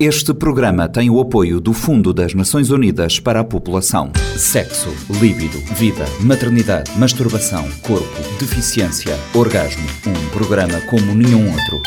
Este 0.00 0.32
programa 0.32 0.88
tem 0.88 1.10
o 1.10 1.20
apoio 1.20 1.60
do 1.60 1.72
Fundo 1.72 2.12
das 2.12 2.32
Nações 2.32 2.70
Unidas 2.70 3.18
para 3.18 3.40
a 3.40 3.44
População. 3.44 4.12
Sexo, 4.36 4.94
líbido, 5.20 5.58
vida, 5.74 6.04
maternidade, 6.20 6.96
masturbação, 6.96 7.68
corpo, 7.82 8.06
deficiência, 8.38 9.18
orgasmo. 9.34 9.84
Um 10.06 10.28
programa 10.30 10.80
como 10.82 11.16
nenhum 11.16 11.50
outro. 11.50 11.82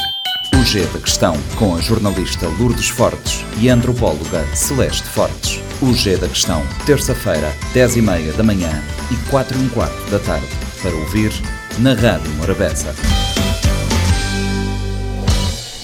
O 0.60 0.66
G 0.66 0.86
da 0.88 1.00
Questão, 1.00 1.38
com 1.58 1.74
a 1.74 1.80
jornalista 1.80 2.50
Lourdes 2.60 2.90
Fortes 2.90 3.46
e 3.62 3.70
a 3.70 3.76
antropóloga 3.76 4.46
Celeste 4.54 5.08
Fortes. 5.08 5.62
O 5.82 5.94
G 5.94 6.18
da 6.18 6.28
Questão, 6.28 6.62
terça-feira, 6.86 7.56
10 7.74 7.96
e 7.96 8.02
meia 8.02 8.34
da 8.34 8.44
manhã 8.44 8.84
e 9.10 9.30
4 9.30 9.58
e 9.58 9.62
um 9.62 9.70
quarto 9.70 10.12
da 10.12 10.20
tarde. 10.20 10.48
Para 10.82 10.94
ouvir 10.94 11.32
na 11.80 11.94
Rádio 11.94 12.30
Morabeza. 12.34 12.94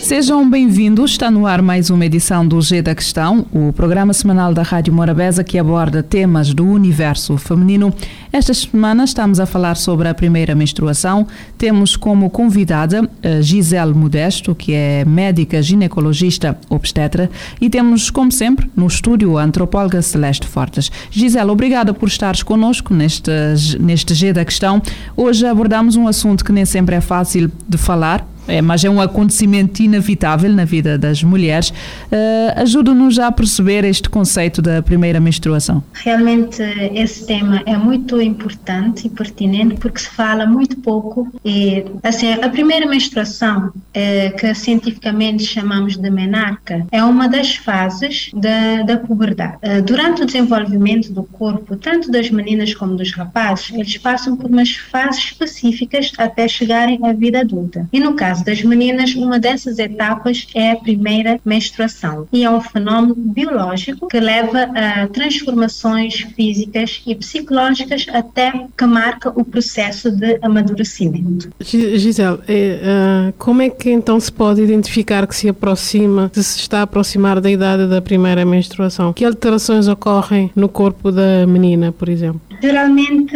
Sejam 0.07 0.49
bem-vindos. 0.49 1.11
Está 1.11 1.29
no 1.29 1.45
ar 1.45 1.61
mais 1.61 1.89
uma 1.89 2.05
edição 2.05 2.47
do 2.47 2.61
G 2.61 2.81
da 2.81 2.95
Questão, 2.95 3.45
o 3.51 3.73
programa 3.73 4.13
semanal 4.13 4.53
da 4.53 4.63
Rádio 4.63 4.93
Morabeza 4.93 5.43
que 5.43 5.59
aborda 5.59 6.01
temas 6.01 6.53
do 6.53 6.65
universo 6.65 7.35
feminino. 7.35 7.93
Esta 8.31 8.53
semana 8.53 9.03
estamos 9.03 9.37
a 9.37 9.45
falar 9.45 9.75
sobre 9.75 10.07
a 10.07 10.13
primeira 10.13 10.55
menstruação. 10.55 11.27
Temos 11.57 11.97
como 11.97 12.29
convidada 12.29 13.01
eh, 13.21 13.41
Gisele 13.41 13.93
Modesto, 13.93 14.55
que 14.55 14.71
é 14.71 15.03
médica 15.03 15.61
ginecologista 15.61 16.57
obstetra, 16.69 17.29
e 17.59 17.69
temos, 17.69 18.09
como 18.09 18.31
sempre, 18.31 18.71
no 18.77 18.87
estúdio 18.87 19.37
a 19.37 19.43
antropóloga 19.43 20.01
Celeste 20.01 20.47
Fortes. 20.47 20.89
Gisele, 21.11 21.51
obrigada 21.51 21.93
por 21.93 22.07
estares 22.07 22.43
connosco 22.43 22.93
neste, 22.93 23.29
neste 23.77 24.13
G 24.15 24.31
da 24.31 24.45
Questão. 24.45 24.81
Hoje 25.17 25.45
abordamos 25.45 25.97
um 25.97 26.07
assunto 26.07 26.45
que 26.45 26.53
nem 26.53 26.63
sempre 26.63 26.95
é 26.95 27.01
fácil 27.01 27.51
de 27.67 27.77
falar, 27.77 28.25
é, 28.47 28.61
mas 28.61 28.83
é 28.83 28.89
um 28.89 29.01
acontecimento 29.01 29.81
inevitável 29.81 30.51
na 30.53 30.65
vida 30.65 30.97
das 30.97 31.23
mulheres. 31.23 31.69
Uh, 31.69 32.61
Ajuda-nos 32.61 33.19
a 33.19 33.31
perceber 33.31 33.83
este 33.83 34.09
conceito 34.09 34.61
da 34.61 34.81
primeira 34.81 35.19
menstruação. 35.19 35.83
Realmente 35.93 36.61
esse 36.93 37.25
tema 37.25 37.61
é 37.65 37.77
muito 37.77 38.21
importante 38.21 39.07
e 39.07 39.09
pertinente 39.09 39.75
porque 39.75 39.99
se 39.99 40.09
fala 40.09 40.45
muito 40.45 40.77
pouco. 40.77 41.27
E, 41.43 41.85
assim, 42.03 42.33
a 42.33 42.49
primeira 42.49 42.85
menstruação, 42.85 43.71
é, 43.93 44.29
que 44.31 44.53
cientificamente 44.53 45.43
chamamos 45.43 45.97
de 45.97 46.09
menarca, 46.09 46.85
é 46.91 47.03
uma 47.03 47.27
das 47.27 47.55
fases 47.55 48.29
da, 48.33 48.83
da 48.83 48.97
puberdade. 48.97 49.57
Uh, 49.57 49.81
durante 49.81 50.23
o 50.23 50.25
desenvolvimento 50.25 51.11
do 51.11 51.23
corpo, 51.23 51.75
tanto 51.75 52.11
das 52.11 52.29
meninas 52.29 52.73
como 52.73 52.95
dos 52.95 53.11
rapazes, 53.11 53.71
eles 53.73 53.97
passam 53.97 54.35
por 54.35 54.49
umas 54.49 54.75
fases 54.75 55.25
específicas 55.25 56.11
até 56.17 56.47
chegarem 56.47 56.99
à 57.03 57.13
vida 57.13 57.41
adulta. 57.41 57.87
E 57.91 57.99
no 57.99 58.13
caso 58.13 58.36
caso 58.37 58.43
das 58.43 58.61
meninas, 58.61 59.15
uma 59.15 59.39
dessas 59.39 59.79
etapas 59.79 60.47
é 60.53 60.71
a 60.71 60.75
primeira 60.75 61.39
menstruação 61.45 62.27
e 62.31 62.43
é 62.43 62.49
um 62.49 62.61
fenómeno 62.61 63.15
biológico 63.15 64.07
que 64.07 64.19
leva 64.19 64.63
a 64.75 65.07
transformações 65.07 66.21
físicas 66.35 67.01
e 67.05 67.15
psicológicas 67.15 68.05
até 68.11 68.67
que 68.77 68.85
marca 68.85 69.29
o 69.29 69.43
processo 69.43 70.11
de 70.11 70.37
amadurecimento. 70.41 71.49
Gisele, 71.61 72.39
é, 72.47 73.29
uh, 73.29 73.33
como 73.37 73.61
é 73.61 73.69
que 73.69 73.89
então 73.89 74.19
se 74.19 74.31
pode 74.31 74.61
identificar 74.61 75.25
que 75.27 75.35
se 75.35 75.49
aproxima, 75.49 76.31
se 76.33 76.43
se 76.43 76.59
está 76.59 76.79
a 76.79 76.83
aproximar 76.83 77.39
da 77.41 77.49
idade 77.49 77.87
da 77.87 78.01
primeira 78.01 78.45
menstruação? 78.45 79.13
Que 79.13 79.25
alterações 79.25 79.87
ocorrem 79.87 80.51
no 80.55 80.69
corpo 80.69 81.11
da 81.11 81.45
menina, 81.47 81.91
por 81.91 82.09
exemplo? 82.09 82.41
Geralmente, 82.61 83.35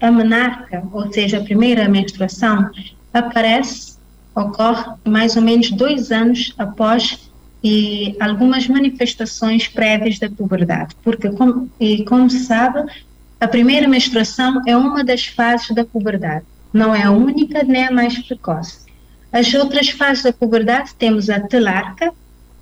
a 0.00 0.10
menarca, 0.10 0.82
ou 0.92 1.12
seja, 1.12 1.38
a 1.38 1.40
primeira 1.42 1.88
menstruação, 1.88 2.70
aparece 3.12 3.93
ocorre 4.34 4.94
mais 5.04 5.36
ou 5.36 5.42
menos 5.42 5.70
dois 5.70 6.10
anos 6.10 6.54
após 6.58 7.30
e 7.62 8.14
algumas 8.20 8.68
manifestações 8.68 9.68
prévias 9.68 10.18
da 10.18 10.28
puberdade, 10.28 10.94
porque 11.02 11.30
como, 11.30 11.70
e 11.80 12.04
como 12.04 12.28
se 12.28 12.40
sabe, 12.40 12.84
a 13.40 13.48
primeira 13.48 13.88
menstruação 13.88 14.60
é 14.66 14.76
uma 14.76 15.02
das 15.02 15.26
fases 15.26 15.70
da 15.74 15.84
puberdade, 15.84 16.44
não 16.72 16.94
é 16.94 17.02
a 17.02 17.10
única 17.10 17.62
nem 17.62 17.86
a 17.86 17.90
mais 17.90 18.18
precoce. 18.18 18.84
As 19.32 19.52
outras 19.54 19.88
fases 19.88 20.22
da 20.22 20.32
puberdade 20.32 20.94
temos 20.94 21.30
a 21.30 21.40
telarca, 21.40 22.12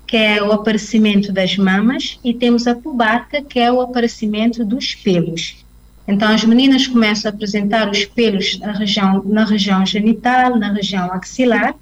que 0.07 0.17
é 0.17 0.41
o 0.41 0.51
aparecimento 0.51 1.31
das 1.31 1.57
mamas, 1.57 2.19
e 2.23 2.33
temos 2.33 2.65
a 2.65 2.73
pubarca, 2.73 3.41
que 3.41 3.59
é 3.59 3.71
o 3.71 3.81
aparecimento 3.81 4.63
dos 4.63 4.95
pelos. 4.95 5.62
Então, 6.07 6.29
as 6.29 6.43
meninas 6.43 6.85
começam 6.87 7.31
a 7.31 7.33
apresentar 7.33 7.89
os 7.89 8.05
pelos 8.05 8.59
na 8.59 8.73
região, 8.73 9.23
na 9.25 9.45
região 9.45 9.85
genital, 9.85 10.57
na 10.57 10.71
região 10.71 11.11
axilar 11.13 11.73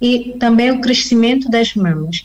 e 0.00 0.34
também 0.38 0.70
o 0.70 0.80
crescimento 0.80 1.48
das 1.48 1.74
mamas. 1.74 2.24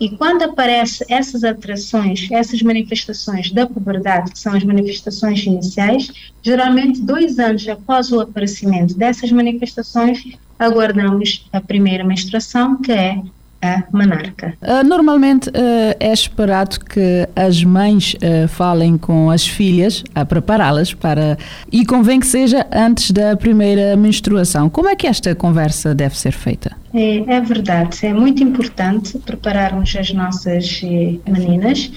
E 0.00 0.10
quando 0.10 0.42
aparecem 0.42 1.06
essas 1.10 1.42
alterações, 1.42 2.28
essas 2.30 2.62
manifestações 2.62 3.50
da 3.50 3.66
puberdade, 3.66 4.30
que 4.30 4.38
são 4.38 4.54
as 4.54 4.62
manifestações 4.62 5.44
iniciais, 5.44 6.12
geralmente 6.42 7.00
dois 7.00 7.38
anos 7.38 7.68
após 7.68 8.12
o 8.12 8.20
aparecimento 8.20 8.96
dessas 8.96 9.32
manifestações, 9.32 10.22
aguardamos 10.58 11.48
a 11.52 11.60
primeira 11.60 12.04
menstruação, 12.04 12.80
que 12.80 12.92
é 12.92 13.20
a 13.60 13.82
monarca. 13.92 14.54
Uh, 14.62 14.86
normalmente 14.86 15.48
uh, 15.48 15.52
é 15.98 16.12
esperado 16.12 16.78
que 16.80 17.28
as 17.34 17.64
mães 17.64 18.14
uh, 18.14 18.46
falem 18.48 18.96
com 18.96 19.30
as 19.30 19.46
filhas 19.46 20.04
a 20.14 20.24
prepará-las 20.24 20.94
para 20.94 21.36
e 21.70 21.84
convém 21.84 22.20
que 22.20 22.26
seja 22.26 22.66
antes 22.72 23.10
da 23.10 23.36
primeira 23.36 23.96
menstruação. 23.96 24.70
Como 24.70 24.88
é 24.88 24.94
que 24.94 25.06
esta 25.06 25.34
conversa 25.34 25.94
deve 25.94 26.16
ser 26.16 26.32
feita? 26.32 26.76
É, 26.94 27.18
é 27.18 27.40
verdade, 27.40 28.06
é 28.06 28.12
muito 28.12 28.42
importante 28.42 29.18
prepararmos 29.18 29.94
as 29.96 30.12
nossas 30.12 30.80
eh, 30.82 31.18
meninas 31.28 31.90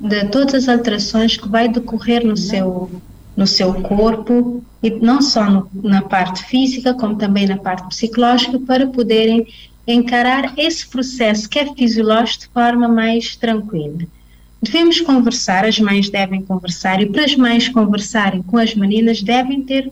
de 0.00 0.24
todas 0.26 0.54
as 0.54 0.68
alterações 0.68 1.36
que 1.36 1.48
vai 1.48 1.68
decorrer 1.68 2.24
no 2.26 2.36
seu 2.36 2.90
no 3.36 3.46
seu 3.46 3.72
corpo 3.72 4.64
e 4.82 4.90
não 4.90 5.22
só 5.22 5.48
no, 5.48 5.70
na 5.72 6.02
parte 6.02 6.42
física 6.44 6.92
como 6.92 7.14
também 7.14 7.46
na 7.46 7.56
parte 7.56 7.88
psicológica 7.88 8.58
para 8.58 8.88
poderem 8.88 9.46
encarar 9.92 10.52
esse 10.58 10.86
processo 10.86 11.48
que 11.48 11.58
é 11.58 11.74
fisiológico 11.74 12.44
de 12.44 12.48
forma 12.48 12.86
mais 12.86 13.34
tranquila. 13.34 14.06
Devemos 14.60 15.00
conversar, 15.00 15.64
as 15.64 15.78
mães 15.78 16.10
devem 16.10 16.42
conversar, 16.42 17.00
e 17.00 17.06
para 17.06 17.24
as 17.24 17.34
mães 17.36 17.68
conversarem 17.68 18.42
com 18.42 18.58
as 18.58 18.74
meninas, 18.74 19.22
devem 19.22 19.62
ter 19.62 19.90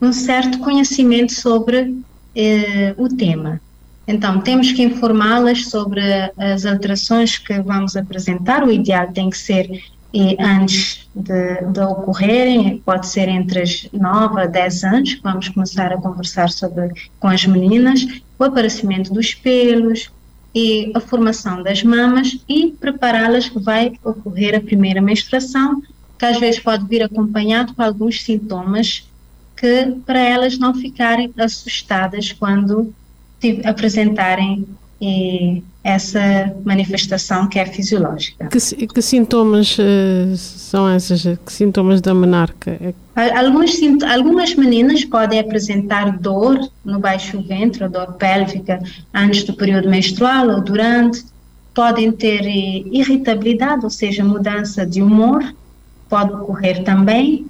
um 0.00 0.12
certo 0.12 0.58
conhecimento 0.60 1.32
sobre 1.32 1.94
eh, 2.34 2.94
o 2.96 3.08
tema. 3.08 3.60
Então, 4.06 4.40
temos 4.40 4.72
que 4.72 4.82
informá-las 4.82 5.66
sobre 5.66 6.00
as 6.38 6.64
alterações 6.64 7.36
que 7.36 7.60
vamos 7.60 7.96
apresentar. 7.96 8.64
O 8.64 8.72
ideal 8.72 9.12
tem 9.12 9.28
que 9.28 9.36
ser 9.36 9.68
e 10.12 10.36
antes 10.40 11.08
de, 11.14 11.64
de, 11.72 11.80
ocorrerem, 11.80 12.78
pode 12.84 13.06
ser 13.06 13.28
entre 13.28 13.62
as 13.62 13.88
9 13.92 14.40
a 14.40 14.46
10 14.46 14.84
anos, 14.84 15.20
vamos 15.22 15.48
começar 15.48 15.92
a 15.92 15.98
conversar 15.98 16.48
sobre, 16.48 16.92
com 17.20 17.28
as 17.28 17.44
meninas, 17.44 18.06
o 18.38 18.44
aparecimento 18.44 19.12
dos 19.12 19.34
pelos 19.34 20.10
e 20.54 20.90
a 20.94 21.00
formação 21.00 21.62
das 21.62 21.82
mamas 21.82 22.38
e 22.48 22.68
prepará-las 22.80 23.48
que 23.48 23.58
vai 23.58 23.92
ocorrer 24.02 24.56
a 24.56 24.60
primeira 24.60 25.00
menstruação, 25.00 25.82
que 26.18 26.24
às 26.24 26.40
vezes 26.40 26.58
pode 26.58 26.86
vir 26.86 27.02
acompanhado 27.02 27.74
com 27.74 27.82
alguns 27.82 28.22
sintomas 28.22 29.06
que 29.56 29.96
para 30.06 30.20
elas 30.20 30.58
não 30.58 30.72
ficarem 30.72 31.32
assustadas 31.36 32.32
quando 32.32 32.94
apresentarem 33.64 34.66
e 35.00 35.62
essa 35.84 36.52
manifestação 36.64 37.46
que 37.48 37.58
é 37.58 37.64
fisiológica. 37.66 38.48
Que, 38.48 38.86
que 38.86 39.02
sintomas 39.02 39.76
uh, 39.78 40.36
são 40.36 40.94
esses? 40.94 41.22
Que 41.22 41.52
sintomas 41.52 42.00
da 42.00 42.12
menarca? 42.12 42.78
Alguns, 43.36 43.80
algumas 44.02 44.54
meninas 44.54 45.04
podem 45.04 45.38
apresentar 45.38 46.18
dor 46.18 46.58
no 46.84 46.98
baixo 46.98 47.40
ventre, 47.42 47.88
dor 47.88 48.14
pélvica 48.14 48.80
antes 49.14 49.44
do 49.44 49.54
período 49.54 49.88
menstrual 49.88 50.48
ou 50.50 50.60
durante. 50.60 51.24
Podem 51.72 52.10
ter 52.10 52.44
eh, 52.44 52.82
irritabilidade, 52.90 53.84
ou 53.84 53.90
seja, 53.90 54.24
mudança 54.24 54.84
de 54.84 55.00
humor, 55.00 55.54
pode 56.08 56.32
ocorrer 56.32 56.82
também. 56.82 57.46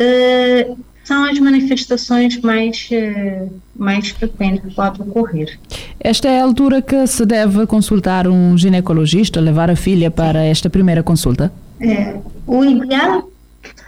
Uh, 0.00 0.76
são 1.04 1.24
as 1.24 1.38
manifestações 1.38 2.40
mais, 2.40 2.88
eh, 2.92 3.46
mais 3.74 4.10
frequentes 4.10 4.62
que 4.62 4.74
podem 4.74 5.02
ocorrer. 5.02 5.58
Esta 5.98 6.28
é 6.28 6.40
a 6.40 6.44
altura 6.44 6.80
que 6.80 7.06
se 7.06 7.26
deve 7.26 7.66
consultar 7.66 8.28
um 8.28 8.56
ginecologista, 8.56 9.40
levar 9.40 9.70
a 9.70 9.76
filha 9.76 10.10
para 10.10 10.44
esta 10.44 10.70
primeira 10.70 11.02
consulta? 11.02 11.52
É, 11.80 12.16
o 12.46 12.64
ideal, 12.64 13.30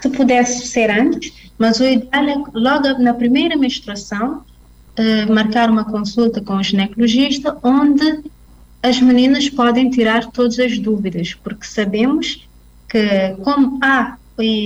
se 0.00 0.08
pudesse 0.08 0.66
ser 0.66 0.90
antes, 0.90 1.32
mas 1.58 1.78
o 1.78 1.84
ideal 1.84 2.24
é 2.24 2.42
logo 2.54 3.02
na 3.02 3.14
primeira 3.14 3.56
menstruação, 3.56 4.42
eh, 4.96 5.26
marcar 5.26 5.70
uma 5.70 5.84
consulta 5.84 6.40
com 6.40 6.56
o 6.56 6.62
ginecologista, 6.62 7.56
onde 7.62 8.20
as 8.82 9.00
meninas 9.00 9.48
podem 9.48 9.88
tirar 9.90 10.26
todas 10.32 10.58
as 10.58 10.78
dúvidas, 10.78 11.34
porque 11.34 11.64
sabemos 11.64 12.46
que 12.88 13.36
como 13.42 13.78
há, 13.80 14.16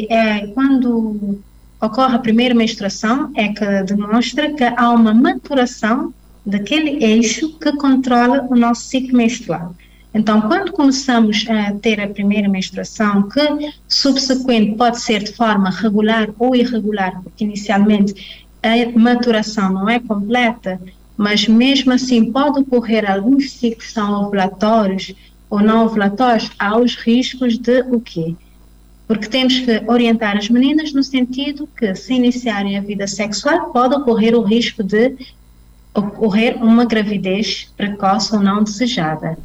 é, 0.08 0.46
quando 0.49 1.38
ocorre 1.87 2.17
a 2.17 2.19
primeira 2.19 2.55
menstruação 2.55 3.31
é 3.35 3.49
que 3.49 3.83
demonstra 3.85 4.53
que 4.53 4.65
há 4.65 4.91
uma 4.91 5.15
maturação 5.15 6.12
daquele 6.44 7.05
eixo 7.05 7.59
que 7.59 7.73
controla 7.73 8.47
o 8.49 8.55
nosso 8.55 8.83
ciclo 8.83 9.17
menstrual. 9.17 9.75
Então, 10.15 10.41
quando 10.41 10.73
começamos 10.73 11.44
a 11.49 11.75
ter 11.75 12.00
a 12.00 12.09
primeira 12.09 12.49
menstruação, 12.49 13.29
que 13.29 13.41
subsequente 13.87 14.77
pode 14.77 15.00
ser 15.00 15.23
de 15.23 15.33
forma 15.33 15.69
regular 15.69 16.29
ou 16.38 16.56
irregular, 16.56 17.21
porque 17.23 17.44
inicialmente 17.44 18.47
a 18.62 18.99
maturação 18.99 19.73
não 19.73 19.88
é 19.88 20.00
completa, 20.00 20.81
mas 21.17 21.47
mesmo 21.47 21.93
assim 21.93 22.33
pode 22.33 22.61
ocorrer 22.61 23.11
alguns 23.11 23.50
ciclos 23.53 23.93
são 23.93 24.25
ovulatórios 24.25 25.15
ou 25.50 25.61
não 25.61 25.85
ovulatórios, 25.85 26.50
há 26.59 26.79
os 26.79 26.94
riscos 26.94 27.59
de 27.59 27.81
o 27.83 28.00
quê? 28.00 28.35
Porque 29.06 29.29
temos 29.29 29.61
que 29.61 29.82
orientar 29.87 30.37
as 30.37 30.49
meninas 30.49 30.93
no 30.93 31.03
sentido 31.03 31.69
que, 31.79 31.94
se 31.94 32.14
iniciarem 32.14 32.76
a 32.76 32.81
vida 32.81 33.06
sexual, 33.06 33.70
pode 33.70 33.94
ocorrer 33.94 34.35
o 34.35 34.43
risco 34.43 34.82
de 34.82 35.14
ocorrer 35.94 36.56
uma 36.62 36.85
gravidez 36.85 37.73
precoce 37.76 38.35
ou 38.35 38.43
não 38.43 38.64
desejada. 38.64 39.38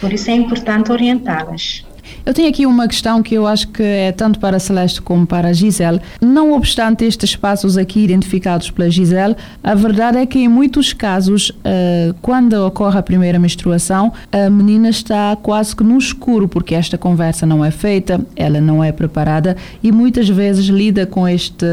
Por 0.00 0.12
isso 0.12 0.30
é 0.30 0.34
importante 0.34 0.90
orientá-las. 0.90 1.85
Eu 2.26 2.34
tenho 2.34 2.48
aqui 2.48 2.66
uma 2.66 2.88
questão 2.88 3.22
que 3.22 3.36
eu 3.36 3.46
acho 3.46 3.68
que 3.68 3.80
é 3.80 4.10
tanto 4.10 4.40
para 4.40 4.56
a 4.56 4.60
Celeste 4.60 5.00
como 5.00 5.24
para 5.24 5.46
a 5.46 5.52
Gisele. 5.52 6.00
Não 6.20 6.54
obstante 6.54 7.04
estes 7.04 7.36
passos 7.36 7.78
aqui 7.78 8.00
identificados 8.00 8.68
pela 8.68 8.90
Gisele, 8.90 9.36
a 9.62 9.76
verdade 9.76 10.18
é 10.18 10.26
que 10.26 10.40
em 10.40 10.48
muitos 10.48 10.92
casos, 10.92 11.50
uh, 11.50 12.12
quando 12.20 12.54
ocorre 12.66 12.98
a 12.98 13.02
primeira 13.02 13.38
menstruação, 13.38 14.12
a 14.32 14.50
menina 14.50 14.88
está 14.88 15.36
quase 15.40 15.76
que 15.76 15.84
no 15.84 15.96
escuro, 15.96 16.48
porque 16.48 16.74
esta 16.74 16.98
conversa 16.98 17.46
não 17.46 17.64
é 17.64 17.70
feita, 17.70 18.20
ela 18.34 18.60
não 18.60 18.82
é 18.82 18.90
preparada 18.90 19.56
e 19.80 19.92
muitas 19.92 20.28
vezes 20.28 20.66
lida 20.66 21.06
com 21.06 21.28
este 21.28 21.64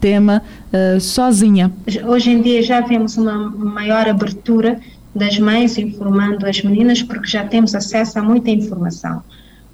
tema 0.00 0.40
uh, 0.72 1.00
sozinha. 1.00 1.72
Hoje 2.06 2.30
em 2.30 2.40
dia 2.40 2.62
já 2.62 2.80
vemos 2.80 3.16
uma 3.16 3.50
maior 3.50 4.08
abertura 4.08 4.78
das 5.12 5.36
mães 5.40 5.76
informando 5.76 6.46
as 6.46 6.62
meninas, 6.62 7.02
porque 7.02 7.26
já 7.26 7.44
temos 7.44 7.74
acesso 7.74 8.20
a 8.20 8.22
muita 8.22 8.50
informação. 8.50 9.20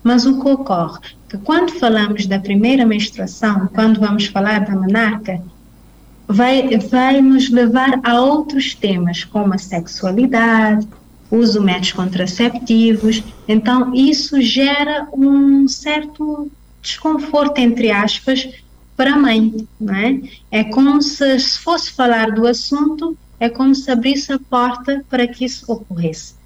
Mas 0.02 0.26
o 0.26 0.40
que 0.40 0.48
ocorre? 0.48 1.00
Que 1.28 1.38
quando 1.38 1.78
falamos 1.78 2.26
da 2.26 2.38
primeira 2.38 2.84
menstruação, 2.84 3.68
quando 3.74 4.00
vamos 4.00 4.26
falar 4.26 4.64
da 4.64 4.74
menarca, 4.74 5.40
vai, 6.26 6.76
vai 6.78 7.20
nos 7.20 7.50
levar 7.50 8.00
a 8.02 8.20
outros 8.20 8.74
temas, 8.74 9.24
como 9.24 9.54
a 9.54 9.58
sexualidade, 9.58 10.88
uso 11.30 11.60
de 11.60 11.64
métodos 11.64 11.92
contraceptivos. 11.92 13.22
Então, 13.46 13.94
isso 13.94 14.40
gera 14.40 15.08
um 15.12 15.68
certo 15.68 16.50
desconforto, 16.82 17.58
entre 17.58 17.90
aspas, 17.92 18.48
para 18.96 19.14
a 19.14 19.18
mãe, 19.18 19.66
não 19.80 19.94
é? 19.94 20.20
É 20.50 20.64
como 20.64 21.00
se, 21.00 21.38
se 21.38 21.58
fosse 21.60 21.92
falar 21.92 22.32
do 22.32 22.46
assunto, 22.46 23.16
é 23.38 23.48
como 23.48 23.74
se 23.74 23.90
abrisse 23.90 24.32
a 24.32 24.38
porta 24.38 25.04
para 25.08 25.26
que 25.26 25.44
isso 25.44 25.64
ocorresse 25.70 26.41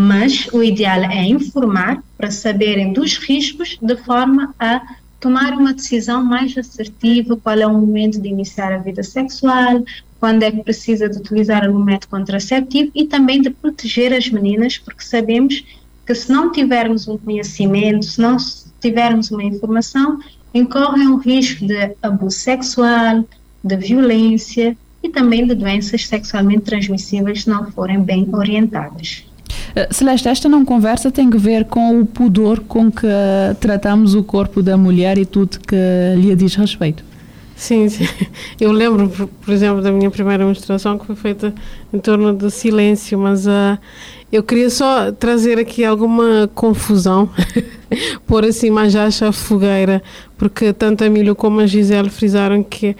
mas 0.00 0.46
o 0.52 0.62
ideal 0.62 1.02
é 1.10 1.24
informar 1.24 2.00
para 2.16 2.30
saberem 2.30 2.92
dos 2.92 3.16
riscos 3.16 3.76
de 3.82 3.96
forma 3.96 4.54
a 4.56 4.80
tomar 5.18 5.54
uma 5.54 5.74
decisão 5.74 6.24
mais 6.24 6.56
assertiva, 6.56 7.36
qual 7.36 7.58
é 7.58 7.66
o 7.66 7.72
momento 7.72 8.20
de 8.20 8.28
iniciar 8.28 8.72
a 8.72 8.78
vida 8.78 9.02
sexual, 9.02 9.82
quando 10.20 10.44
é 10.44 10.52
que 10.52 10.62
precisa 10.62 11.08
de 11.08 11.18
utilizar 11.18 11.66
algum 11.66 11.80
método 11.80 12.10
contraceptivo 12.10 12.92
e 12.94 13.06
também 13.06 13.42
de 13.42 13.50
proteger 13.50 14.12
as 14.12 14.30
meninas, 14.30 14.78
porque 14.78 15.02
sabemos 15.02 15.64
que 16.06 16.14
se 16.14 16.30
não 16.30 16.52
tivermos 16.52 17.08
um 17.08 17.18
conhecimento, 17.18 18.04
se 18.04 18.20
não 18.20 18.36
tivermos 18.80 19.32
uma 19.32 19.42
informação, 19.42 20.20
incorrem 20.54 21.08
um 21.08 21.16
risco 21.16 21.66
de 21.66 21.96
abuso 22.00 22.38
sexual, 22.38 23.24
de 23.64 23.76
violência 23.76 24.76
e 25.02 25.08
também 25.08 25.44
de 25.44 25.56
doenças 25.56 26.06
sexualmente 26.06 26.62
transmissíveis 26.62 27.42
se 27.42 27.50
não 27.50 27.72
forem 27.72 28.00
bem 28.00 28.28
orientadas. 28.32 29.27
Eh, 29.74 29.88
Celeste, 29.90 30.28
esta 30.28 30.48
não 30.48 30.64
conversa 30.64 31.10
tem 31.10 31.30
que 31.30 31.38
ver 31.38 31.64
com 31.64 32.00
o 32.00 32.06
pudor 32.06 32.60
com 32.60 32.90
que 32.90 33.06
tratamos 33.60 34.14
o 34.14 34.22
corpo 34.22 34.62
da 34.62 34.76
mulher 34.76 35.18
e 35.18 35.26
tudo 35.26 35.58
que 35.60 35.76
lhe 36.16 36.34
diz 36.34 36.54
respeito. 36.54 37.04
Sim, 37.58 37.88
sim. 37.88 38.04
Eu 38.60 38.70
lembro, 38.70 39.08
por 39.08 39.52
exemplo, 39.52 39.82
da 39.82 39.90
minha 39.90 40.10
primeira 40.10 40.46
menstruação 40.46 40.96
que 40.96 41.04
foi 41.04 41.16
feita 41.16 41.52
em 41.92 41.98
torno 41.98 42.32
do 42.32 42.50
silêncio, 42.50 43.18
mas 43.18 43.48
uh, 43.48 43.76
eu 44.30 44.44
queria 44.44 44.70
só 44.70 45.10
trazer 45.10 45.58
aqui 45.58 45.84
alguma 45.84 46.48
confusão, 46.54 47.28
pôr 48.28 48.44
assim 48.44 48.70
mais 48.70 48.94
acha 48.94 49.32
fogueira, 49.32 50.00
porque 50.36 50.72
tanto 50.72 51.02
a 51.02 51.10
Milho 51.10 51.34
como 51.34 51.58
a 51.58 51.66
Gisele 51.66 52.10
frisaram 52.10 52.62
que, 52.62 52.96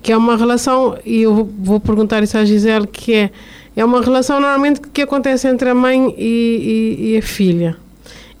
que 0.00 0.12
é 0.12 0.16
uma 0.16 0.36
relação, 0.36 0.96
e 1.04 1.22
eu 1.22 1.50
vou 1.58 1.80
perguntar 1.80 2.22
isso 2.22 2.38
à 2.38 2.44
Gisele, 2.44 2.86
que 2.86 3.12
é 3.12 3.30
é 3.76 3.84
uma 3.84 4.00
relação 4.00 4.40
normalmente 4.40 4.80
que 4.80 5.02
acontece 5.02 5.46
entre 5.46 5.68
a 5.68 5.74
mãe 5.74 6.14
e, 6.16 6.96
e, 6.98 7.12
e 7.12 7.18
a 7.18 7.22
filha. 7.22 7.76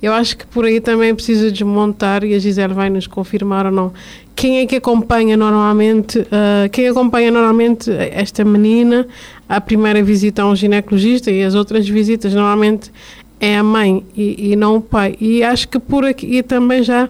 Eu 0.02 0.12
acho 0.12 0.36
que 0.36 0.46
por 0.46 0.64
aí 0.64 0.80
também 0.80 1.14
precisa 1.14 1.50
desmontar, 1.50 2.24
e 2.24 2.34
a 2.34 2.38
Gisele 2.38 2.74
vai 2.74 2.90
nos 2.90 3.06
confirmar 3.06 3.66
ou 3.66 3.72
não, 3.72 3.92
quem 4.34 4.58
é 4.60 4.66
que 4.66 4.76
acompanha 4.76 5.36
normalmente, 5.36 6.18
uh, 6.18 6.68
quem 6.70 6.88
acompanha 6.88 7.30
normalmente 7.30 7.90
esta 7.90 8.44
menina 8.44 9.06
à 9.48 9.60
primeira 9.60 10.02
visita 10.02 10.42
a 10.42 10.46
um 10.46 10.54
ginecologista 10.54 11.30
e 11.30 11.42
as 11.42 11.54
outras 11.54 11.88
visitas 11.88 12.34
normalmente 12.34 12.92
é 13.40 13.56
a 13.56 13.62
mãe 13.62 14.04
e, 14.16 14.52
e 14.52 14.56
não 14.56 14.76
o 14.76 14.80
pai. 14.80 15.16
E 15.20 15.42
acho 15.42 15.68
que 15.68 15.78
por 15.78 16.04
aqui 16.04 16.42
também 16.42 16.82
já 16.82 17.08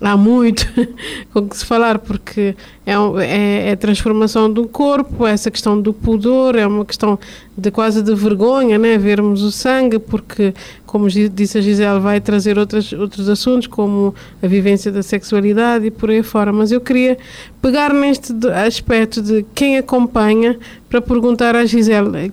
há 0.00 0.16
muito 0.16 0.66
com 1.32 1.46
que 1.48 1.56
se 1.56 1.64
falar, 1.64 1.98
porque 1.98 2.54
é, 2.86 2.94
é, 3.22 3.70
é, 3.70 3.76
transformação 3.76 4.50
do 4.50 4.66
corpo, 4.66 5.26
essa 5.26 5.50
questão 5.50 5.80
do 5.80 5.92
pudor, 5.92 6.56
é 6.56 6.66
uma 6.66 6.84
questão 6.84 7.18
de 7.56 7.70
quase 7.70 8.02
de 8.02 8.14
vergonha, 8.14 8.78
né? 8.78 8.96
vermos 8.96 9.42
o 9.42 9.52
sangue, 9.52 9.98
porque, 9.98 10.54
como 10.86 11.08
disse 11.08 11.58
a 11.58 11.60
Gisele, 11.60 12.00
vai 12.00 12.20
trazer 12.20 12.58
outros, 12.58 12.92
outros 12.92 13.28
assuntos, 13.28 13.66
como 13.66 14.14
a 14.42 14.46
vivência 14.46 14.90
da 14.90 15.02
sexualidade 15.02 15.86
e 15.86 15.90
por 15.90 16.10
aí 16.10 16.22
fora. 16.22 16.52
Mas 16.52 16.72
eu 16.72 16.80
queria 16.80 17.18
pegar 17.60 17.92
neste 17.92 18.32
aspecto 18.66 19.20
de 19.20 19.44
quem 19.54 19.76
acompanha, 19.76 20.58
para 20.88 21.00
perguntar 21.00 21.54
à 21.54 21.64
Gisele, 21.64 22.32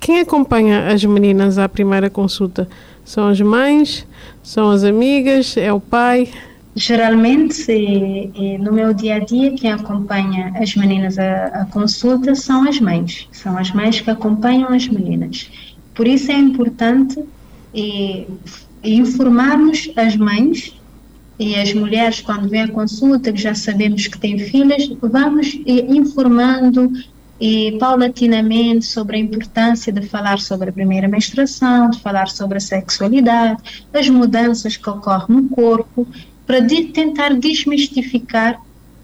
quem 0.00 0.18
acompanha 0.18 0.88
as 0.88 1.04
meninas 1.04 1.58
à 1.58 1.68
primeira 1.68 2.10
consulta? 2.10 2.68
São 3.04 3.28
as 3.28 3.40
mães? 3.40 4.04
São 4.42 4.70
as 4.70 4.82
amigas? 4.82 5.56
É 5.56 5.72
o 5.72 5.80
pai? 5.80 6.28
Geralmente, 6.74 7.66
no 8.60 8.72
meu 8.72 8.94
dia 8.94 9.16
a 9.16 9.18
dia, 9.18 9.54
quem 9.54 9.70
acompanha 9.70 10.52
as 10.56 10.74
meninas 10.74 11.18
à, 11.18 11.46
à 11.46 11.64
consulta 11.66 12.34
são 12.34 12.66
as 12.66 12.80
mães. 12.80 13.28
São 13.30 13.58
as 13.58 13.70
mães 13.72 14.00
que 14.00 14.10
acompanham 14.10 14.70
as 14.70 14.88
meninas. 14.88 15.50
Por 15.94 16.08
isso 16.08 16.32
é 16.32 16.34
importante 16.34 17.22
e, 17.74 18.26
informarmos 18.82 19.90
as 19.96 20.16
mães 20.16 20.74
e 21.38 21.54
as 21.56 21.74
mulheres, 21.74 22.20
quando 22.20 22.48
vêm 22.48 22.62
à 22.62 22.68
consulta, 22.68 23.32
que 23.32 23.40
já 23.40 23.54
sabemos 23.54 24.06
que 24.06 24.18
têm 24.18 24.38
filhas, 24.38 24.88
vamos 25.00 25.58
informando 25.66 26.90
e 27.40 27.76
paulatinamente 27.78 28.84
sobre 28.84 29.16
a 29.16 29.20
importância 29.20 29.92
de 29.92 30.06
falar 30.06 30.38
sobre 30.38 30.70
a 30.70 30.72
primeira 30.72 31.08
menstruação, 31.08 31.90
de 31.90 32.00
falar 32.00 32.28
sobre 32.28 32.58
a 32.58 32.60
sexualidade, 32.60 33.60
as 33.92 34.08
mudanças 34.08 34.76
que 34.76 34.88
ocorrem 34.88 35.36
no 35.36 35.48
corpo 35.48 36.06
para 36.46 36.60
de 36.60 36.84
tentar 36.84 37.34
desmistificar 37.34 38.60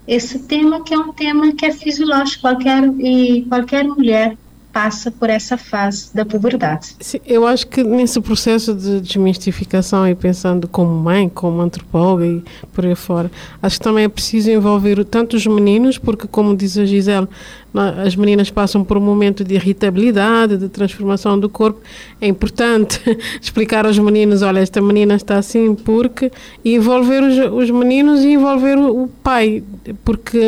esse 0.06 0.38
tema 0.40 0.82
que 0.82 0.94
é 0.94 0.98
um 0.98 1.12
tema 1.12 1.52
que 1.52 1.66
é 1.66 1.72
fisiológico 1.72 2.40
qualquer 2.42 2.82
e 2.98 3.42
qualquer 3.48 3.84
mulher 3.84 4.36
passa 4.72 5.10
por 5.10 5.28
essa 5.28 5.56
fase 5.56 6.14
da 6.14 6.24
puberdade. 6.24 6.94
Sim, 7.00 7.18
eu 7.26 7.46
acho 7.46 7.66
que 7.66 7.82
nesse 7.82 8.20
processo 8.20 8.74
de 8.74 9.00
desmistificação 9.00 10.06
e 10.06 10.14
pensando 10.14 10.68
como 10.68 10.94
mãe, 10.94 11.28
como 11.28 11.60
antropóloga 11.60 12.26
e 12.26 12.42
por 12.72 12.86
aí 12.86 12.94
fora, 12.94 13.30
acho 13.60 13.78
que 13.78 13.84
também 13.84 14.04
é 14.04 14.08
preciso 14.08 14.50
envolver 14.50 15.04
tanto 15.04 15.36
os 15.36 15.46
meninos, 15.46 15.98
porque 15.98 16.28
como 16.28 16.56
diz 16.56 16.78
a 16.78 16.84
Gisele, 16.84 17.26
as 17.74 18.16
meninas 18.16 18.50
passam 18.50 18.82
por 18.82 18.96
um 18.96 19.00
momento 19.00 19.44
de 19.44 19.54
irritabilidade, 19.54 20.56
de 20.56 20.68
transformação 20.68 21.38
do 21.38 21.48
corpo. 21.48 21.80
É 22.20 22.26
importante 22.26 23.00
explicar 23.40 23.86
aos 23.86 23.98
meninos: 23.98 24.42
olha, 24.42 24.60
esta 24.60 24.80
menina 24.80 25.14
está 25.14 25.36
assim 25.36 25.74
porque. 25.74 26.30
e 26.64 26.74
envolver 26.74 27.22
os, 27.22 27.52
os 27.52 27.70
meninos 27.70 28.24
e 28.24 28.28
envolver 28.32 28.78
o, 28.78 29.08
pai, 29.22 29.62
porque, 30.04 30.40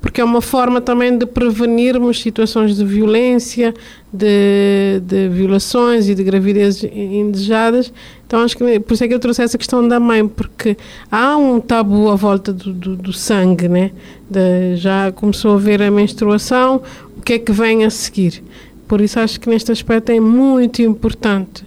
porque 0.00 0.20
é 0.20 0.24
uma 0.24 0.40
forma 0.40 0.80
também 0.80 1.16
de 1.16 1.26
prevenirmos 1.26 2.20
situações 2.20 2.76
de 2.76 2.84
violência, 2.84 3.74
de, 4.12 5.00
de 5.02 5.28
violações 5.28 6.08
e 6.08 6.14
de 6.14 6.24
gravidezes 6.24 6.90
indesejadas. 6.92 7.92
Então 8.28 8.40
acho 8.40 8.58
que 8.58 8.80
por 8.80 8.92
isso 8.92 9.04
é 9.04 9.08
que 9.08 9.14
eu 9.14 9.18
trouxe 9.18 9.42
essa 9.42 9.56
questão 9.56 9.88
da 9.88 9.98
mãe, 9.98 10.28
porque 10.28 10.76
há 11.10 11.34
um 11.38 11.58
tabu 11.60 12.10
à 12.10 12.14
volta 12.14 12.52
do, 12.52 12.74
do, 12.74 12.94
do 12.94 13.10
sangue, 13.10 13.70
né? 13.70 13.90
De, 14.28 14.76
já 14.76 15.10
começou 15.12 15.54
a 15.54 15.56
ver 15.56 15.80
a 15.80 15.90
menstruação, 15.90 16.82
o 17.16 17.22
que 17.22 17.32
é 17.32 17.38
que 17.38 17.50
vem 17.50 17.86
a 17.86 17.90
seguir? 17.90 18.44
Por 18.86 19.00
isso 19.00 19.18
acho 19.18 19.40
que 19.40 19.48
neste 19.48 19.72
aspecto 19.72 20.12
é 20.12 20.20
muito 20.20 20.82
importante. 20.82 21.64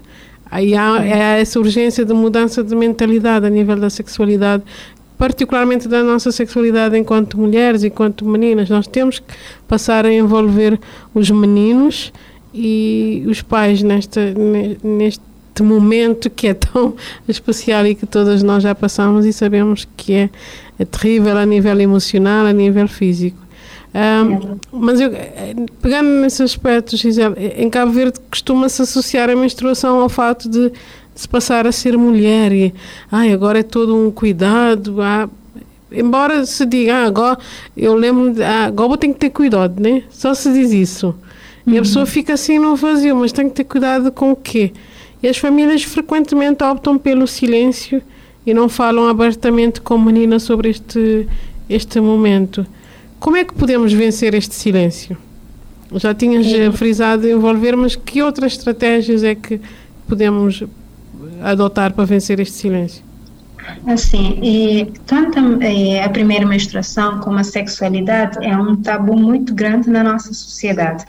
Aí 0.51 0.75
há, 0.75 0.97
há 0.97 1.39
essa 1.39 1.57
urgência 1.57 2.05
de 2.05 2.13
mudança 2.13 2.63
de 2.63 2.75
mentalidade 2.75 3.47
a 3.47 3.49
nível 3.49 3.75
da 3.77 3.89
sexualidade 3.89 4.63
particularmente 5.17 5.87
da 5.87 6.03
nossa 6.03 6.31
sexualidade 6.31 6.97
enquanto 6.97 7.39
mulheres, 7.39 7.83
enquanto 7.83 8.25
meninas. 8.25 8.69
Nós 8.69 8.87
temos 8.87 9.19
que 9.19 9.33
passar 9.67 10.03
a 10.03 10.11
envolver 10.11 10.79
os 11.13 11.29
meninos 11.29 12.11
e 12.51 13.23
os 13.27 13.41
pais 13.43 13.83
nesta, 13.83 14.33
neste 14.83 15.30
este 15.61 15.63
momento 15.63 16.29
que 16.29 16.47
é 16.47 16.53
tão 16.53 16.95
especial 17.27 17.85
e 17.85 17.95
que 17.95 18.05
todas 18.05 18.41
nós 18.43 18.63
já 18.63 18.73
passamos 18.73 19.25
e 19.25 19.31
sabemos 19.31 19.87
que 19.95 20.13
é, 20.13 20.29
é 20.79 20.85
terrível 20.85 21.37
a 21.37 21.45
nível 21.45 21.79
emocional, 21.79 22.45
a 22.47 22.51
nível 22.51 22.87
físico. 22.87 23.37
Um, 23.93 24.57
mas 24.71 25.01
eu, 25.01 25.11
pegando 25.81 26.07
nesse 26.21 26.41
aspecto, 26.41 26.95
Gisele, 26.95 27.35
em 27.57 27.69
Cabo 27.69 27.91
Verde 27.91 28.19
costuma-se 28.29 28.81
associar 28.81 29.29
a 29.29 29.35
menstruação 29.35 29.99
ao 29.99 30.07
fato 30.07 30.49
de, 30.49 30.71
se 31.13 31.27
passar 31.27 31.67
a 31.67 31.73
ser 31.73 31.97
mulher 31.97 32.53
e 32.53 32.73
ai, 33.11 33.33
agora 33.33 33.59
é 33.59 33.63
todo 33.63 33.95
um 33.95 34.09
cuidado. 34.09 35.01
Ah, 35.01 35.29
embora 35.91 36.45
se 36.45 36.65
diga, 36.65 36.95
ah, 36.95 37.05
agora 37.05 37.37
eu 37.75 37.93
lembro, 37.93 38.33
de, 38.33 38.41
ah, 38.41 38.65
agora 38.65 38.97
tenho 38.97 39.13
que 39.13 39.19
ter 39.19 39.29
cuidado, 39.29 39.81
né? 39.81 40.03
Só 40.09 40.33
se 40.33 40.51
diz 40.53 40.71
isso. 40.71 41.13
E 41.67 41.71
a 41.71 41.73
uhum. 41.73 41.81
pessoa 41.81 42.05
fica 42.05 42.33
assim 42.33 42.57
no 42.57 42.77
vazio, 42.77 43.15
mas 43.17 43.33
tem 43.33 43.49
que 43.49 43.55
ter 43.55 43.65
cuidado 43.65 44.09
com 44.09 44.31
o 44.31 44.35
quê? 44.37 44.71
E 45.21 45.27
as 45.27 45.37
famílias 45.37 45.83
frequentemente 45.83 46.63
optam 46.63 46.97
pelo 46.97 47.27
silêncio 47.27 48.01
e 48.45 48.53
não 48.53 48.67
falam 48.67 49.07
abertamente 49.07 49.79
com 49.81 49.93
a 49.93 49.99
menina 49.99 50.39
sobre 50.39 50.69
este, 50.69 51.27
este 51.69 51.99
momento. 51.99 52.65
Como 53.19 53.37
é 53.37 53.43
que 53.43 53.53
podemos 53.53 53.93
vencer 53.93 54.33
este 54.33 54.55
silêncio? 54.55 55.15
Já 55.95 56.13
tinhas 56.13 56.47
é. 56.47 56.71
frisado 56.71 57.27
envolver, 57.27 57.75
mas 57.75 57.95
que 57.95 58.23
outras 58.23 58.53
estratégias 58.53 59.23
é 59.23 59.35
que 59.35 59.61
podemos 60.07 60.63
adotar 61.43 61.93
para 61.93 62.05
vencer 62.05 62.39
este 62.39 62.55
silêncio? 62.55 63.03
Assim, 63.85 64.39
e 64.41 64.91
tanto 65.05 65.37
a 66.03 66.09
primeira 66.09 66.45
menstruação 66.45 67.19
como 67.19 67.37
a 67.37 67.43
sexualidade 67.43 68.43
é 68.43 68.57
um 68.57 68.75
tabu 68.75 69.15
muito 69.15 69.53
grande 69.53 69.89
na 69.89 70.03
nossa 70.03 70.33
sociedade, 70.33 71.05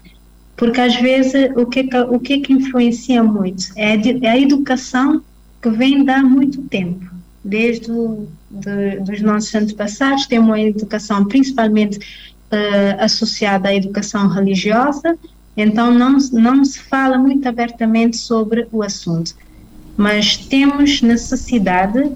porque 0.56 0.80
às 0.80 0.94
vezes 0.96 1.50
o 1.56 1.66
que 1.66 1.88
o 2.10 2.18
que, 2.20 2.40
que 2.40 2.52
influencia 2.52 3.22
muito 3.22 3.72
é, 3.76 3.94
é 4.24 4.30
a 4.30 4.38
educação 4.38 5.22
que 5.60 5.70
vem 5.70 6.08
há 6.10 6.22
muito 6.22 6.62
tempo. 6.62 7.10
Desde 7.44 7.90
o, 7.90 8.28
de, 8.50 9.00
dos 9.00 9.20
nossos 9.20 9.54
antepassados, 9.54 10.26
tem 10.26 10.38
uma 10.38 10.60
educação 10.60 11.24
principalmente 11.24 11.98
uh, 11.98 13.00
associada 13.00 13.68
à 13.68 13.74
educação 13.74 14.28
religiosa, 14.28 15.18
então 15.56 15.92
não, 15.92 16.18
não 16.32 16.64
se 16.64 16.78
fala 16.80 17.18
muito 17.18 17.48
abertamente 17.48 18.16
sobre 18.16 18.66
o 18.72 18.82
assunto. 18.82 19.34
Mas 19.96 20.36
temos 20.36 21.02
necessidade 21.02 22.12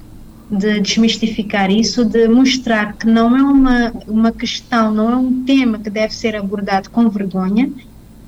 de 0.50 0.80
desmistificar 0.80 1.70
isso, 1.70 2.04
de 2.04 2.28
mostrar 2.28 2.96
que 2.96 3.06
não 3.06 3.36
é 3.36 3.42
uma, 3.42 3.92
uma 4.06 4.32
questão, 4.32 4.92
não 4.92 5.12
é 5.12 5.16
um 5.16 5.44
tema 5.44 5.78
que 5.78 5.90
deve 5.90 6.14
ser 6.14 6.36
abordado 6.36 6.88
com 6.90 7.08
vergonha, 7.08 7.70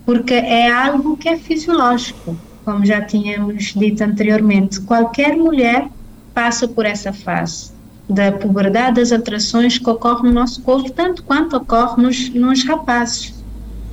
porque 0.08 0.32
é 0.32 0.72
algo 0.72 1.18
que 1.18 1.28
é 1.28 1.36
fisiológico, 1.36 2.34
como 2.64 2.82
já 2.82 3.02
tínhamos 3.02 3.74
dito 3.76 4.02
anteriormente. 4.02 4.80
Qualquer 4.80 5.36
mulher 5.36 5.86
passa 6.32 6.66
por 6.66 6.86
essa 6.86 7.12
fase 7.12 7.72
da 8.08 8.32
puberdade, 8.32 8.98
das 9.02 9.12
alterações 9.12 9.76
que 9.76 9.90
ocorrem 9.90 10.24
no 10.24 10.32
nosso 10.32 10.62
corpo, 10.62 10.90
tanto 10.90 11.22
quanto 11.22 11.58
ocorre 11.58 12.02
nos, 12.02 12.30
nos 12.30 12.64
rapazes, 12.64 13.34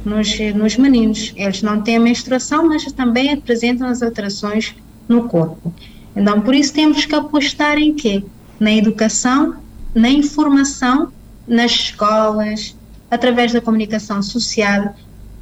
nos, 0.05 0.39
nos 0.55 0.77
meninos. 0.77 1.33
Eles 1.35 1.61
não 1.61 1.81
têm 1.81 1.97
a 1.97 1.99
menstruação, 1.99 2.65
mas 2.65 2.89
também 2.93 3.33
apresentam 3.33 3.85
as 3.85 4.01
alterações 4.01 4.73
no 5.09 5.27
corpo. 5.27 5.73
Então, 6.15 6.39
por 6.39 6.55
isso 6.55 6.71
temos 6.71 7.05
que 7.05 7.13
apostar 7.13 7.77
em 7.77 7.93
quê? 7.93 8.23
Na 8.57 8.71
educação, 8.71 9.57
na 9.93 10.09
informação, 10.09 11.11
nas 11.45 11.71
escolas, 11.71 12.73
através 13.11 13.51
da 13.51 13.59
comunicação 13.59 14.23
social, 14.23 14.95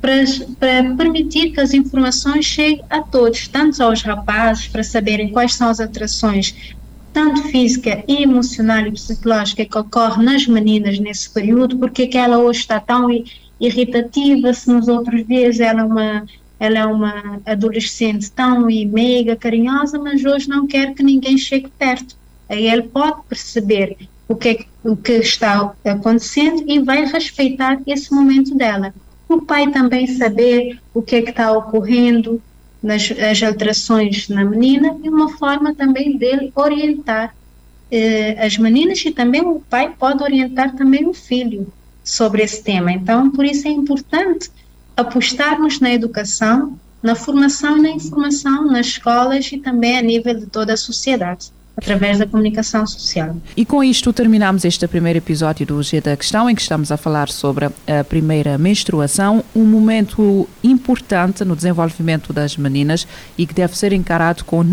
para, 0.04 0.22
para, 0.60 0.96
permitir 0.96 1.52
que 1.52 1.62
as 1.62 1.74
informações 1.74 2.44
cheguem 2.44 2.84
a 2.90 3.02
todos, 3.02 3.48
tanto 3.48 3.82
aos 3.82 4.02
rapazes, 4.02 4.68
para 4.68 4.84
saberem 4.84 5.30
quais 5.30 5.54
são 5.54 5.70
as 5.70 5.80
alterações 5.80 6.76
tanto 7.14 7.44
física 7.44 8.04
e 8.06 8.24
emocional 8.24 8.86
e 8.86 8.92
psicológica 8.92 9.64
que 9.64 9.78
ocorre 9.78 10.22
nas 10.22 10.46
meninas 10.46 11.00
nesse 11.00 11.30
período, 11.30 11.78
porque 11.78 12.08
que 12.08 12.18
ela 12.18 12.38
hoje 12.38 12.60
está 12.60 12.82
tão 12.82 13.08
irritativa, 13.62 14.52
se 14.54 14.70
nos 14.70 14.90
outros 14.90 15.26
dias 15.26 15.62
ela 15.62 15.82
é 15.82 15.84
uma 15.86 16.26
ela 16.60 16.80
é 16.80 16.86
uma 16.86 17.42
adolescente 17.46 18.30
tão 18.32 18.70
e 18.70 18.86
meiga, 18.86 19.36
carinhosa, 19.38 20.00
mas 20.00 20.24
hoje 20.24 20.50
não 20.50 20.68
quer 20.68 20.94
que 20.94 21.04
ninguém 21.04 21.38
chegue 21.38 21.70
perto. 21.78 22.16
Aí 22.50 22.68
ele 22.68 22.84
pode 22.84 23.22
perceber 23.28 23.98
o 24.28 24.36
que, 24.36 24.50
é, 24.50 24.66
o 24.84 24.96
que 24.96 25.14
está 25.14 25.74
acontecendo 25.86 26.64
e 26.68 26.80
vai 26.80 27.06
respeitar 27.06 27.82
esse 27.86 28.14
momento 28.14 28.56
dela. 28.56 28.94
O 29.34 29.42
pai 29.42 29.72
também 29.72 30.06
saber 30.06 30.80
o 30.94 31.02
que 31.02 31.16
é 31.16 31.22
que 31.24 31.32
está 31.32 31.52
ocorrendo, 31.52 32.40
nas 32.84 33.12
as 33.12 33.42
alterações 33.42 34.30
na 34.30 34.46
menina 34.46 34.96
e 35.04 35.10
uma 35.10 35.36
forma 35.38 35.74
também 35.74 36.18
dele 36.18 36.52
orientar 36.54 37.36
eh, 37.90 38.36
as 38.46 38.58
meninas 38.58 39.04
e 39.04 39.12
também 39.12 39.42
o 39.42 39.60
pai 39.60 39.96
pode 39.98 40.22
orientar 40.22 40.75
também 40.75 41.08
o 41.08 41.13
filho 41.13 41.66
sobre 42.04 42.44
esse 42.44 42.62
tema. 42.62 42.92
Então, 42.92 43.32
por 43.32 43.44
isso 43.44 43.68
é 43.68 43.72
importante 43.72 44.52
apostarmos 44.96 45.80
na 45.80 45.92
educação, 45.92 46.78
na 47.02 47.16
formação 47.16 47.80
e 47.80 47.82
na 47.82 47.90
informação 47.90 48.68
nas 48.68 48.86
escolas 48.86 49.52
e 49.52 49.58
também 49.58 49.98
a 49.98 50.02
nível 50.02 50.36
de 50.36 50.46
toda 50.46 50.74
a 50.74 50.78
sociedade 50.78 51.52
através 51.75 52.20
da 52.20 52.27
comunicação 52.27 52.86
social. 52.86 53.36
E 53.58 53.65
com 53.65 53.84
isto 53.84 54.13
terminamos 54.13 54.63
este 54.63 54.88
primeiro 54.88 55.18
episódio 55.18 55.65
do 55.65 55.82
G 55.82 56.00
da 56.00 56.15
Questão, 56.15 56.50
em 56.50 56.56
que 56.56 56.62
estamos 56.62 56.92
a 56.92 56.98
falar 56.98 57.30
sobre 57.30 57.65
a 57.65 58.03
primeira 58.08 58.58
menstruação, 58.58 59.44
um 59.56 59.65
momento 59.65 60.48
importante 60.63 61.44
no 61.44 61.56
desenvolvimento 61.56 62.32
das 62.32 62.56
meninas 62.58 63.08
e 63.38 63.46
que 63.46 63.53
deve 63.53 63.77
ser 63.77 63.92
encarado 63.92 64.46
com 64.46 64.63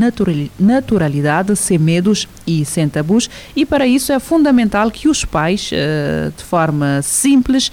naturalidade, 0.59 1.57
sem 1.57 1.78
medos 1.78 2.28
e 2.47 2.64
sem 2.64 2.88
tabus. 2.88 3.30
E 3.57 3.64
para 3.64 3.87
isso 3.87 4.12
é 4.12 4.19
fundamental 4.19 4.90
que 4.90 5.09
os 5.09 5.25
pais, 5.25 5.71
eh, 5.73 6.30
de 6.37 6.45
forma 6.45 7.00
simples, 7.02 7.73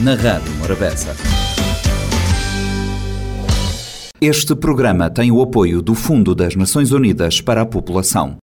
na 0.00 0.14
Rádio 0.14 0.54
Morabeza. 0.54 1.14
Este 4.18 4.54
programa 4.54 5.10
tem 5.10 5.30
o 5.30 5.42
apoio 5.42 5.82
do 5.82 5.94
Fundo 5.94 6.34
das 6.34 6.56
Nações 6.56 6.90
Unidas 6.90 7.40
para 7.40 7.60
a 7.62 7.66
População. 7.66 8.38